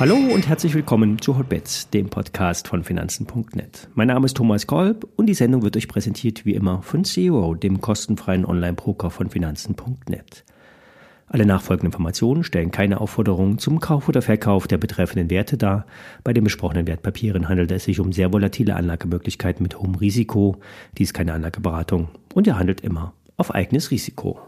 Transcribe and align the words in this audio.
Hallo 0.00 0.16
und 0.16 0.48
herzlich 0.48 0.72
willkommen 0.72 1.20
zu 1.20 1.36
Hotbets, 1.36 1.90
dem 1.90 2.08
Podcast 2.08 2.68
von 2.68 2.84
Finanzen.net. 2.84 3.88
Mein 3.94 4.08
Name 4.08 4.24
ist 4.24 4.34
Thomas 4.34 4.66
Kolb 4.66 5.06
und 5.16 5.26
die 5.26 5.34
Sendung 5.34 5.60
wird 5.60 5.76
euch 5.76 5.88
präsentiert 5.88 6.46
wie 6.46 6.54
immer 6.54 6.80
von 6.80 7.04
Zero, 7.04 7.54
dem 7.54 7.82
kostenfreien 7.82 8.46
Online-Broker 8.46 9.10
von 9.10 9.28
Finanzen.net. 9.28 10.44
Alle 11.26 11.44
nachfolgenden 11.44 11.88
Informationen 11.88 12.44
stellen 12.44 12.70
keine 12.70 12.98
Aufforderung 13.00 13.58
zum 13.58 13.78
Kauf 13.78 14.08
oder 14.08 14.22
Verkauf 14.22 14.66
der 14.66 14.78
betreffenden 14.78 15.28
Werte 15.28 15.58
dar. 15.58 15.84
Bei 16.24 16.32
den 16.32 16.44
besprochenen 16.44 16.86
Wertpapieren 16.86 17.50
handelt 17.50 17.70
es 17.70 17.84
sich 17.84 18.00
um 18.00 18.10
sehr 18.12 18.32
volatile 18.32 18.76
Anlagemöglichkeiten 18.76 19.62
mit 19.62 19.78
hohem 19.78 19.96
Risiko. 19.96 20.56
Dies 20.96 21.10
ist 21.10 21.14
keine 21.14 21.34
Anlageberatung 21.34 22.08
und 22.34 22.46
ihr 22.46 22.58
handelt 22.58 22.80
immer 22.80 23.12
auf 23.36 23.54
eigenes 23.54 23.90
Risiko. 23.90 24.40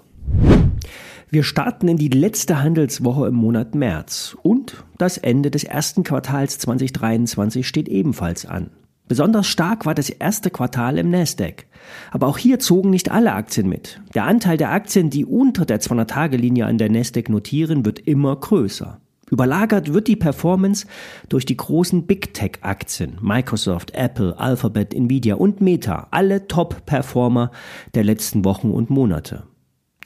Wir 1.30 1.44
starten 1.44 1.88
in 1.88 1.96
die 1.96 2.08
letzte 2.08 2.62
Handelswoche 2.62 3.26
im 3.28 3.34
Monat 3.34 3.74
März 3.74 4.36
und 4.42 4.84
das 4.98 5.16
Ende 5.18 5.50
des 5.50 5.64
ersten 5.64 6.04
Quartals 6.04 6.58
2023 6.58 7.66
steht 7.66 7.88
ebenfalls 7.88 8.44
an. 8.44 8.70
Besonders 9.08 9.46
stark 9.46 9.84
war 9.84 9.94
das 9.94 10.10
erste 10.10 10.50
Quartal 10.50 10.98
im 10.98 11.10
Nasdaq. 11.10 11.66
Aber 12.12 12.28
auch 12.28 12.38
hier 12.38 12.58
zogen 12.58 12.90
nicht 12.90 13.10
alle 13.10 13.32
Aktien 13.32 13.68
mit. 13.68 14.00
Der 14.14 14.24
Anteil 14.24 14.56
der 14.56 14.70
Aktien, 14.70 15.10
die 15.10 15.24
unter 15.24 15.66
der 15.66 15.80
200-Tage-Linie 15.80 16.66
an 16.66 16.78
der 16.78 16.90
Nasdaq 16.90 17.28
notieren, 17.28 17.84
wird 17.84 17.98
immer 17.98 18.34
größer. 18.36 19.00
Überlagert 19.30 19.92
wird 19.92 20.08
die 20.08 20.16
Performance 20.16 20.86
durch 21.28 21.46
die 21.46 21.56
großen 21.56 22.06
Big 22.06 22.34
Tech 22.34 22.58
Aktien. 22.60 23.18
Microsoft, 23.22 23.94
Apple, 23.94 24.38
Alphabet, 24.38 24.94
Nvidia 24.94 25.34
und 25.34 25.60
Meta. 25.60 26.08
Alle 26.10 26.46
Top-Performer 26.48 27.50
der 27.94 28.04
letzten 28.04 28.44
Wochen 28.44 28.70
und 28.70 28.90
Monate. 28.90 29.44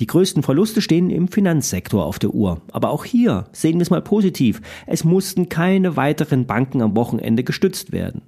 Die 0.01 0.07
größten 0.07 0.43
Verluste 0.43 0.83
stehen 0.83 1.11
im 1.11 1.29
Finanzsektor 1.29 2.05
auf 2.05 2.19
der 2.19 2.35
Uhr. 2.35 2.61
Aber 2.73 2.91
auch 2.91 3.05
hier 3.05 3.45
sehen 3.52 3.77
wir 3.77 3.83
es 3.83 3.91
mal 3.91 4.03
positiv. 4.03 4.61
Es 4.87 5.05
mussten 5.05 5.49
keine 5.49 5.97
weiteren 5.97 6.47
Banken 6.47 6.83
am 6.83 6.97
Wochenende 6.97 7.45
gestützt 7.45 7.93
werden. 7.93 8.23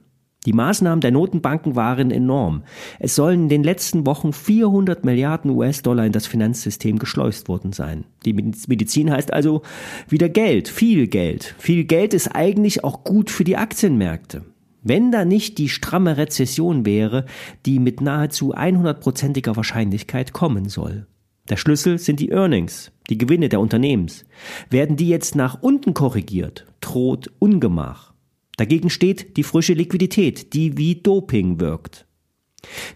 Die 0.47 0.53
Maßnahmen 0.55 1.01
der 1.01 1.11
Notenbanken 1.11 1.77
waren 1.77 2.11
enorm. 2.11 2.63
Es 3.01 3.15
sollen 3.15 3.43
in 3.43 3.49
den 3.49 3.65
letzten 3.65 4.07
Wochen 4.07 4.33
400 4.33 5.05
Milliarden 5.05 5.51
US-Dollar 5.51 6.07
in 6.07 6.13
das 6.13 6.27
Finanzsystem 6.27 6.99
geschleust 6.99 7.49
worden 7.49 7.73
sein. 7.73 8.05
Die 8.25 8.33
Medizin 8.33 9.11
heißt 9.11 9.33
also 9.33 9.63
wieder 10.09 10.29
Geld, 10.29 10.69
viel 10.69 11.09
Geld. 11.09 11.55
Viel 11.59 11.85
Geld 11.85 12.15
ist 12.15 12.29
eigentlich 12.29 12.83
auch 12.83 13.05
gut 13.05 13.31
für 13.31 13.45
die 13.45 13.57
Aktienmärkte. 13.57 14.45
Wenn 14.83 15.11
da 15.11 15.25
nicht 15.25 15.59
die 15.59 15.69
stramme 15.69 16.17
Rezession 16.17 16.87
wäre, 16.87 17.27
die 17.67 17.79
mit 17.81 18.01
nahezu 18.01 18.55
100%iger 18.55 19.57
Wahrscheinlichkeit 19.57 20.33
kommen 20.33 20.69
soll. 20.69 21.07
Der 21.51 21.57
Schlüssel 21.57 21.99
sind 21.99 22.21
die 22.21 22.31
Earnings, 22.31 22.93
die 23.09 23.19
Gewinne 23.19 23.49
der 23.49 23.61
Unternehmens. 23.61 24.25
Werden 24.71 24.97
die 24.97 25.09
jetzt 25.09 25.35
nach 25.35 25.63
unten 25.63 25.95
korrigiert, 25.95 26.67
droht 26.81 27.31
Ungemach. 27.39 28.13
Dagegen 28.57 28.91
steht 28.91 29.37
die 29.37 29.45
frische 29.45 29.73
Liquidität, 29.73 30.53
die 30.53 30.77
wie 30.77 30.97
Doping 30.97 31.61
wirkt. 31.61 32.07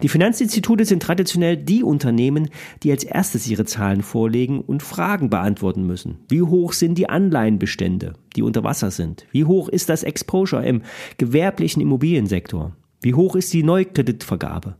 Die 0.03 0.09
Finanzinstitute 0.09 0.85
sind 0.85 1.03
traditionell 1.03 1.57
die 1.57 1.85
Unternehmen, 1.85 2.51
die 2.83 2.91
als 2.91 3.05
erstes 3.05 3.47
ihre 3.47 3.65
Zahlen 3.65 4.03
vorlegen 4.03 4.61
und 4.61 4.83
Fragen 4.83 5.31
beantworten 5.31 5.87
müssen. 5.87 6.19
Wie 6.29 6.43
hoch 6.43 6.73
sind 6.73 6.99
die 6.99 7.09
Anleihenbestände, 7.09 8.15
die 8.35 8.43
unter 8.43 8.65
Wasser 8.65 8.91
sind? 8.91 9.25
Wie 9.31 9.45
hoch 9.45 9.69
ist 9.69 9.89
das 9.89 10.03
Exposure 10.03 10.67
im 10.67 10.83
gewerblichen 11.17 11.81
Immobiliensektor? 11.81 12.77
Wie 13.01 13.15
hoch 13.15 13.37
ist 13.37 13.53
die 13.53 13.63
Neukreditvergabe? 13.63 14.77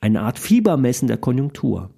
Eine 0.00 0.22
Art 0.22 0.38
Fiebermessen 0.38 1.08
der 1.08 1.18
Konjunktur. 1.18 1.90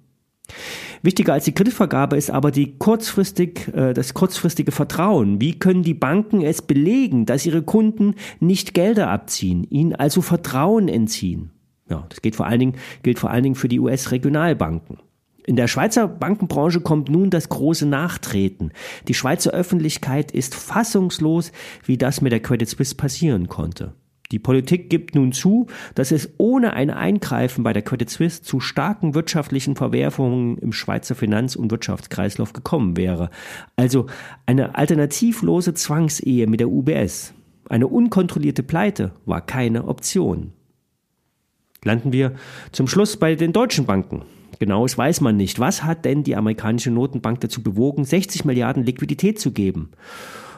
Wichtiger 1.05 1.33
als 1.33 1.45
die 1.45 1.53
Kreditvergabe 1.53 2.17
ist 2.17 2.31
aber 2.31 2.51
die 2.51 2.77
kurzfristig, 2.77 3.67
äh, 3.73 3.93
das 3.93 4.13
kurzfristige 4.13 4.71
Vertrauen. 4.71 5.39
Wie 5.39 5.57
können 5.57 5.83
die 5.83 5.93
Banken 5.93 6.41
es 6.41 6.61
belegen, 6.61 7.25
dass 7.25 7.45
ihre 7.45 7.61
Kunden 7.61 8.15
nicht 8.39 8.73
Gelder 8.73 9.09
abziehen, 9.09 9.63
ihnen 9.69 9.93
also 9.93 10.21
Vertrauen 10.21 10.87
entziehen? 10.87 11.51
Ja, 11.89 12.05
das 12.09 12.21
geht 12.21 12.35
vor 12.35 12.47
allen 12.47 12.59
Dingen, 12.59 12.75
gilt 13.03 13.19
vor 13.19 13.29
allen 13.29 13.43
Dingen 13.43 13.55
für 13.55 13.67
die 13.67 13.79
US-Regionalbanken. 13.79 14.97
In 15.45 15.55
der 15.55 15.67
Schweizer 15.67 16.07
Bankenbranche 16.07 16.81
kommt 16.81 17.09
nun 17.09 17.29
das 17.29 17.49
große 17.49 17.85
Nachtreten. 17.85 18.71
Die 19.07 19.13
Schweizer 19.13 19.51
Öffentlichkeit 19.51 20.31
ist 20.31 20.55
fassungslos, 20.55 21.51
wie 21.83 21.97
das 21.97 22.21
mit 22.21 22.31
der 22.31 22.39
Credit 22.39 22.67
Suisse 22.67 22.95
passieren 22.95 23.47
konnte. 23.47 23.93
Die 24.31 24.39
Politik 24.39 24.89
gibt 24.89 25.13
nun 25.13 25.31
zu, 25.33 25.67
dass 25.93 26.11
es 26.11 26.31
ohne 26.37 26.73
ein 26.73 26.89
Eingreifen 26.89 27.63
bei 27.63 27.73
der 27.73 27.83
Credit 27.83 28.09
Suisse 28.09 28.41
zu 28.41 28.59
starken 28.59 29.13
wirtschaftlichen 29.13 29.75
Verwerfungen 29.75 30.57
im 30.57 30.73
Schweizer 30.73 31.15
Finanz- 31.15 31.55
und 31.55 31.71
Wirtschaftskreislauf 31.71 32.53
gekommen 32.53 32.97
wäre. 32.97 33.29
Also 33.75 34.07
eine 34.45 34.75
alternativlose 34.75 35.73
Zwangsehe 35.75 36.47
mit 36.47 36.59
der 36.59 36.69
UBS. 36.69 37.33
Eine 37.69 37.87
unkontrollierte 37.87 38.63
Pleite 38.63 39.11
war 39.25 39.41
keine 39.41 39.87
Option. 39.87 40.53
Landen 41.83 42.11
wir 42.11 42.33
zum 42.71 42.87
Schluss 42.87 43.17
bei 43.17 43.35
den 43.35 43.53
deutschen 43.53 43.85
Banken. 43.85 44.23
Genaues 44.59 44.97
weiß 44.97 45.21
man 45.21 45.37
nicht. 45.37 45.59
Was 45.59 45.83
hat 45.83 46.05
denn 46.05 46.23
die 46.23 46.35
amerikanische 46.35 46.89
Notenbank 46.89 47.41
dazu 47.41 47.61
bewogen, 47.61 48.05
60 48.05 48.45
Milliarden 48.45 48.83
Liquidität 48.83 49.39
zu 49.39 49.51
geben? 49.51 49.91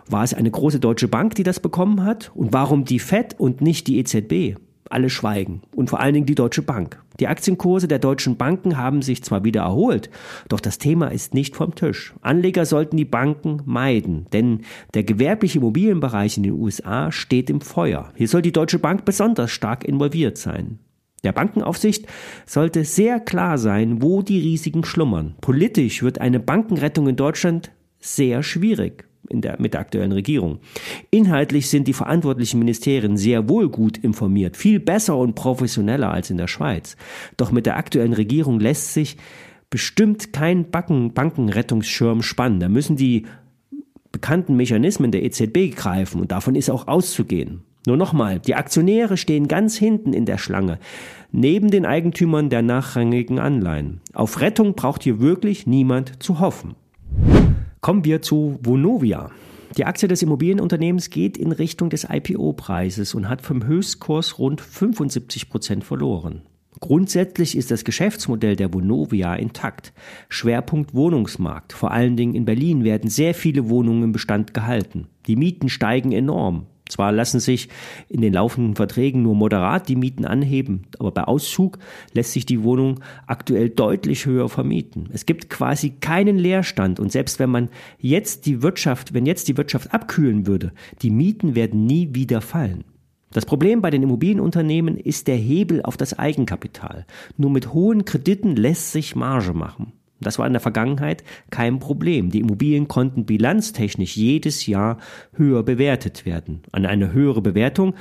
War 0.09 0.23
es 0.23 0.33
eine 0.33 0.49
große 0.49 0.79
deutsche 0.79 1.07
Bank, 1.07 1.35
die 1.35 1.43
das 1.43 1.59
bekommen 1.59 2.03
hat? 2.03 2.31
Und 2.33 2.53
warum 2.53 2.85
die 2.85 2.99
FED 2.99 3.35
und 3.37 3.61
nicht 3.61 3.87
die 3.87 3.99
EZB? 3.99 4.57
Alle 4.89 5.09
schweigen. 5.09 5.63
Und 5.75 5.89
vor 5.89 5.99
allen 5.99 6.13
Dingen 6.13 6.25
die 6.25 6.35
Deutsche 6.35 6.61
Bank. 6.61 7.03
Die 7.19 7.27
Aktienkurse 7.27 7.89
der 7.89 7.99
deutschen 7.99 8.37
Banken 8.37 8.77
haben 8.77 9.01
sich 9.01 9.21
zwar 9.21 9.43
wieder 9.43 9.61
erholt, 9.61 10.09
doch 10.47 10.61
das 10.61 10.77
Thema 10.77 11.07
ist 11.07 11.33
nicht 11.33 11.57
vom 11.57 11.75
Tisch. 11.75 12.13
Anleger 12.21 12.65
sollten 12.65 12.95
die 12.95 13.05
Banken 13.05 13.61
meiden, 13.65 14.27
denn 14.31 14.61
der 14.93 15.03
gewerbliche 15.03 15.57
Immobilienbereich 15.57 16.37
in 16.37 16.43
den 16.43 16.53
USA 16.53 17.11
steht 17.11 17.49
im 17.49 17.59
Feuer. 17.59 18.13
Hier 18.15 18.29
soll 18.29 18.43
die 18.43 18.53
Deutsche 18.53 18.79
Bank 18.79 19.03
besonders 19.03 19.51
stark 19.51 19.83
involviert 19.83 20.37
sein. 20.37 20.79
Der 21.23 21.33
Bankenaufsicht 21.33 22.05
sollte 22.45 22.85
sehr 22.85 23.19
klar 23.19 23.57
sein, 23.57 24.01
wo 24.01 24.21
die 24.21 24.39
Risiken 24.39 24.85
schlummern. 24.85 25.35
Politisch 25.41 26.03
wird 26.03 26.21
eine 26.21 26.39
Bankenrettung 26.39 27.07
in 27.07 27.15
Deutschland 27.17 27.71
sehr 27.99 28.43
schwierig 28.43 29.07
der, 29.31 29.57
mit 29.59 29.73
der 29.73 29.81
aktuellen 29.81 30.11
Regierung. 30.11 30.59
Inhaltlich 31.11 31.69
sind 31.69 31.87
die 31.87 31.93
verantwortlichen 31.93 32.59
Ministerien 32.59 33.17
sehr 33.17 33.49
wohl 33.49 33.69
gut 33.69 33.97
informiert, 33.97 34.57
viel 34.57 34.79
besser 34.79 35.17
und 35.17 35.35
professioneller 35.35 36.11
als 36.11 36.29
in 36.29 36.37
der 36.37 36.47
Schweiz. 36.47 36.95
Doch 37.37 37.51
mit 37.51 37.65
der 37.65 37.77
aktuellen 37.77 38.13
Regierung 38.13 38.59
lässt 38.59 38.93
sich 38.93 39.17
bestimmt 39.69 40.33
kein 40.33 40.69
Banken 40.71 41.13
Bankenrettungsschirm 41.13 42.21
spannen. 42.21 42.59
Da 42.59 42.69
müssen 42.69 42.95
die 42.95 43.25
bekannten 44.11 44.55
Mechanismen 44.55 45.11
der 45.11 45.23
EZB 45.23 45.75
greifen 45.75 46.21
und 46.21 46.31
davon 46.31 46.55
ist 46.55 46.69
auch 46.69 46.87
auszugehen. 46.87 47.63
Nur 47.85 47.95
nochmal, 47.97 48.39
die 48.39 48.55
Aktionäre 48.55 49.15
stehen 49.15 49.47
ganz 49.47 49.77
hinten 49.77 50.11
in 50.11 50.25
der 50.25 50.37
Schlange, 50.37 50.77
neben 51.31 51.71
den 51.71 51.85
Eigentümern 51.85 52.49
der 52.49 52.61
nachrangigen 52.61 53.39
Anleihen. 53.39 54.01
Auf 54.13 54.41
Rettung 54.41 54.73
braucht 54.73 55.03
hier 55.03 55.21
wirklich 55.21 55.67
niemand 55.67 56.21
zu 56.21 56.39
hoffen. 56.39 56.75
Kommen 57.87 58.03
wir 58.03 58.21
zu 58.21 58.59
Vonovia. 58.63 59.31
Die 59.77 59.85
Aktie 59.85 60.09
des 60.09 60.21
Immobilienunternehmens 60.21 61.09
geht 61.09 61.37
in 61.37 61.53
Richtung 61.53 61.89
des 61.89 62.03
IPO-Preises 62.03 63.15
und 63.15 63.29
hat 63.29 63.41
vom 63.41 63.65
Höchstkurs 63.65 64.39
rund 64.39 64.59
75 64.59 65.47
Prozent 65.47 65.85
verloren. 65.85 66.41
Grundsätzlich 66.81 67.55
ist 67.55 67.71
das 67.71 67.85
Geschäftsmodell 67.85 68.57
der 68.57 68.73
Vonovia 68.73 69.35
intakt. 69.35 69.93
Schwerpunkt 70.27 70.95
Wohnungsmarkt. 70.95 71.71
Vor 71.71 71.91
allen 71.91 72.17
Dingen 72.17 72.35
in 72.35 72.43
Berlin 72.43 72.83
werden 72.83 73.09
sehr 73.09 73.33
viele 73.33 73.69
Wohnungen 73.69 74.03
im 74.03 74.11
Bestand 74.11 74.53
gehalten. 74.53 75.07
Die 75.25 75.37
Mieten 75.37 75.69
steigen 75.69 76.11
enorm. 76.11 76.65
Zwar 76.89 77.11
lassen 77.11 77.39
sich 77.39 77.69
in 78.09 78.21
den 78.21 78.33
laufenden 78.33 78.75
Verträgen 78.75 79.23
nur 79.23 79.35
moderat 79.35 79.89
die 79.89 79.95
Mieten 79.95 80.25
anheben, 80.25 80.83
aber 80.99 81.11
bei 81.11 81.23
Auszug 81.23 81.79
lässt 82.13 82.33
sich 82.33 82.45
die 82.45 82.63
Wohnung 82.63 83.01
aktuell 83.25 83.69
deutlich 83.69 84.25
höher 84.25 84.49
vermieten. 84.49 85.09
Es 85.11 85.25
gibt 85.25 85.49
quasi 85.49 85.91
keinen 85.91 86.37
Leerstand 86.37 86.99
und 86.99 87.11
selbst 87.11 87.39
wenn 87.39 87.49
man 87.49 87.69
jetzt 87.99 88.45
die 88.45 88.61
Wirtschaft, 88.61 89.13
wenn 89.13 89.25
jetzt 89.25 89.47
die 89.47 89.57
Wirtschaft 89.57 89.93
abkühlen 89.93 90.47
würde, 90.47 90.71
die 91.01 91.11
Mieten 91.11 91.55
werden 91.55 91.85
nie 91.85 92.09
wieder 92.13 92.41
fallen. 92.41 92.83
Das 93.31 93.45
Problem 93.45 93.81
bei 93.81 93.89
den 93.89 94.03
Immobilienunternehmen 94.03 94.97
ist 94.97 95.27
der 95.27 95.35
Hebel 95.35 95.81
auf 95.83 95.97
das 95.97 96.17
Eigenkapital. 96.17 97.05
Nur 97.35 97.51
mit 97.51 97.73
hohen 97.73 98.05
Krediten 98.05 98.55
lässt 98.55 98.93
sich 98.93 99.15
Marge 99.15 99.53
machen. 99.53 99.93
Das 100.19 100.39
war 100.39 100.47
in 100.47 100.53
der 100.53 100.61
Vergangenheit 100.61 101.23
kein 101.51 101.79
Problem. 101.79 102.29
Die 102.31 102.39
Immobilien 102.39 102.87
konnten 102.87 103.25
bilanztechnisch 103.25 104.15
jedes 104.15 104.65
Jahr 104.65 104.97
höher 105.33 105.63
bewertet 105.63 106.25
werden. 106.25 106.61
An 106.71 106.85
eine 106.85 107.13
höhere 107.13 107.41
Bewertung 107.41 107.93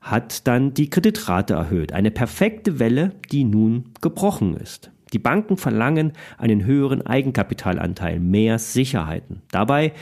hat 0.00 0.46
dann 0.46 0.74
die 0.74 0.90
Kreditrate 0.90 1.54
erhöht. 1.54 1.92
Eine 1.92 2.10
perfekte 2.10 2.78
Welle, 2.78 3.12
die 3.30 3.44
nun 3.44 3.84
gebrochen 4.00 4.56
ist. 4.56 4.90
Die 5.12 5.18
Banken 5.18 5.56
verlangen 5.56 6.12
einen 6.38 6.64
höheren 6.64 7.06
Eigenkapitalanteil, 7.06 8.18
mehr 8.18 8.58
Sicherheiten. 8.58 9.42
Dabei 9.50 9.92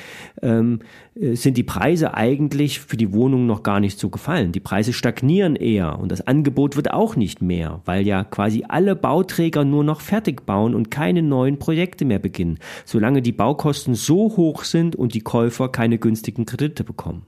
ähm, 0.43 0.81
äh, 1.15 1.35
sind 1.35 1.57
die 1.57 1.63
Preise 1.63 2.15
eigentlich 2.15 2.81
für 2.81 2.97
die 2.97 3.13
Wohnungen 3.13 3.47
noch 3.47 3.63
gar 3.63 3.81
nicht 3.81 3.99
so 3.99 4.09
gefallen. 4.09 4.53
Die 4.53 4.61
Preise 4.61 4.93
stagnieren 4.93 5.57
eher 5.57 5.99
und 5.99 6.13
das 6.13 6.27
Angebot 6.27 6.77
wird 6.77 6.93
auch 6.93 7.17
nicht 7.17 7.43
mehr, 7.43 7.81
weil 7.85 8.07
ja 8.07 8.25
quasi 8.25 8.65
alle 8.69 8.97
Bauträger 8.97 9.65
nur 9.65 9.85
noch 9.85 10.01
fertig 10.01 10.47
bauen 10.47 10.75
und 10.75 10.91
keine 10.91 11.23
neuen 11.23 11.59
Projekte 11.59 12.05
mehr 12.05 12.19
beginnen, 12.19 12.59
solange 12.85 13.23
die 13.23 13.33
Baukosten 13.33 13.95
so 13.95 14.37
hoch 14.37 14.65
sind 14.65 14.97
und 14.97 15.15
die 15.15 15.21
Käufer 15.21 15.69
keine 15.69 15.99
günstigen 15.99 16.47
Kredite 16.47 16.85
bekommen. 16.85 17.27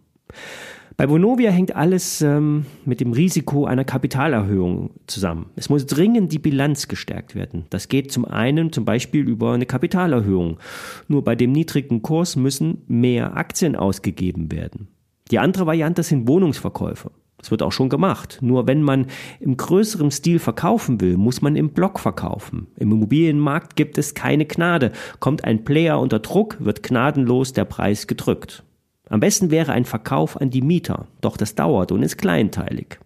Bei 0.96 1.08
Vonovia 1.08 1.50
hängt 1.50 1.74
alles 1.74 2.22
ähm, 2.22 2.66
mit 2.84 3.00
dem 3.00 3.12
Risiko 3.12 3.64
einer 3.66 3.84
Kapitalerhöhung 3.84 4.90
zusammen. 5.06 5.46
Es 5.56 5.68
muss 5.68 5.86
dringend 5.86 6.32
die 6.32 6.38
Bilanz 6.38 6.88
gestärkt 6.88 7.34
werden. 7.34 7.64
Das 7.70 7.88
geht 7.88 8.12
zum 8.12 8.24
einen 8.24 8.72
zum 8.72 8.84
Beispiel 8.84 9.28
über 9.28 9.52
eine 9.52 9.66
Kapitalerhöhung. 9.66 10.58
Nur 11.08 11.24
bei 11.24 11.34
dem 11.34 11.52
niedrigen 11.52 12.02
Kurs 12.02 12.36
müssen 12.36 12.82
mehr 12.88 13.36
Aktien 13.36 13.76
ausgegeben 13.76 14.52
werden. 14.52 14.88
Die 15.30 15.38
andere 15.38 15.66
Variante 15.66 16.02
sind 16.02 16.28
Wohnungsverkäufe. 16.28 17.10
Das 17.38 17.50
wird 17.50 17.62
auch 17.62 17.72
schon 17.72 17.88
gemacht. 17.88 18.38
Nur 18.40 18.68
wenn 18.68 18.82
man 18.82 19.06
im 19.40 19.56
größeren 19.56 20.12
Stil 20.12 20.38
verkaufen 20.38 21.00
will, 21.00 21.16
muss 21.16 21.42
man 21.42 21.56
im 21.56 21.70
Block 21.70 21.98
verkaufen. 21.98 22.68
Im 22.76 22.92
Immobilienmarkt 22.92 23.74
gibt 23.74 23.98
es 23.98 24.14
keine 24.14 24.46
Gnade. 24.46 24.92
Kommt 25.18 25.44
ein 25.44 25.64
Player 25.64 25.98
unter 25.98 26.20
Druck, 26.20 26.56
wird 26.60 26.84
gnadenlos 26.84 27.52
der 27.52 27.64
Preis 27.64 28.06
gedrückt. 28.06 28.62
Am 29.12 29.20
besten 29.20 29.50
wäre 29.50 29.72
ein 29.72 29.84
Verkauf 29.84 30.40
an 30.40 30.48
die 30.48 30.62
Mieter, 30.62 31.06
doch 31.20 31.36
das 31.36 31.54
dauert 31.54 31.92
und 31.92 32.02
ist 32.02 32.16
kleinteilig. 32.16 32.98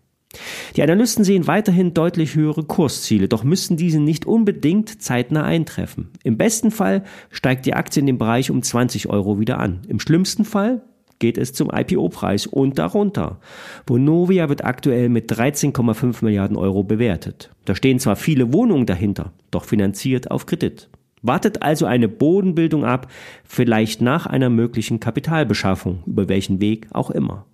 Die 0.77 0.83
Analysten 0.85 1.25
sehen 1.25 1.49
weiterhin 1.49 1.95
deutlich 1.95 2.37
höhere 2.37 2.63
Kursziele, 2.63 3.27
doch 3.27 3.43
müssen 3.43 3.77
diese 3.77 3.99
nicht 3.99 4.25
unbedingt 4.25 5.03
zeitnah 5.03 5.43
eintreffen. 5.43 6.11
Im 6.23 6.37
besten 6.37 6.71
Fall 6.71 7.03
steigt 7.33 7.67
die 7.67 7.75
Aktie 7.75 7.99
in 7.99 8.07
dem 8.07 8.19
Bereich 8.19 8.53
um 8.53 8.63
20 8.63 9.09
Euro 9.09 9.41
wieder 9.41 9.59
an. 9.59 9.81
Im 9.89 9.99
schlimmsten 9.99 10.45
Fall 10.45 10.83
geht 11.19 11.39
es 11.39 11.53
zum 11.53 11.73
IPO-Preis 11.75 12.47
und 12.47 12.79
darunter. 12.79 13.41
Vonovia 13.85 14.49
wird 14.49 14.65
aktuell 14.65 15.09
mit 15.09 15.33
13,5 15.33 16.25
Milliarden 16.25 16.57
Euro 16.57 16.85
bewertet. 16.85 17.51
Da 17.65 17.75
stehen 17.75 17.99
zwar 17.99 18.15
viele 18.15 18.53
Wohnungen 18.53 18.87
dahinter, 18.87 19.33
doch 19.51 19.65
finanziert 19.65 20.31
auf 20.31 20.47
Kredit. 20.47 20.89
Wartet 21.23 21.63
also 21.63 21.87
eine 21.87 22.09
Bodenbildung 22.09 22.85
ab, 22.85 23.09
vielleicht 23.45 24.01
nach 24.01 24.27
einer 24.27 24.51
möglichen 24.51 25.01
Kapitalbeschaffung, 25.01 26.03
über 26.07 26.29
welchen 26.29 26.61
Weg 26.61 26.89
auch 26.93 27.11
immer. 27.11 27.47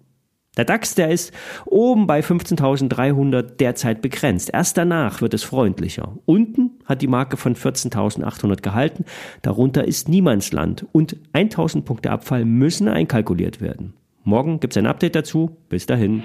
Der 0.59 0.67
DAX, 0.67 0.95
der 0.95 1.11
ist 1.11 1.33
oben 1.65 2.07
bei 2.07 2.21
15.300 2.21 3.57
derzeit 3.57 4.03
begrenzt. 4.03 4.51
Erst 4.53 4.77
danach 4.77 5.23
wird 5.23 5.33
es 5.33 5.45
freundlicher. 5.45 6.19
Unten 6.27 6.73
hat 6.85 7.01
die 7.01 7.07
Marke 7.07 7.39
von 7.39 7.57
14.800 7.57 8.61
gehalten. 8.61 9.07
Darunter 9.41 9.87
ist 9.87 10.11
Niemandsland. 10.11 10.85
Und 10.93 11.17
1.000 11.33 11.83
Punkte 11.83 12.11
Abfall 12.11 12.45
müssen 12.45 12.89
einkalkuliert 12.89 13.63
werden. 13.63 13.95
Morgen 14.25 14.61
gibt's 14.61 14.77
ein 14.77 14.87
Update 14.87 15.17
dazu. 15.17 15.57
Bis 15.71 15.87
dahin. 15.87 16.23